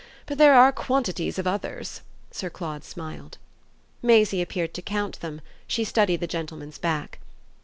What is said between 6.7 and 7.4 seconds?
back.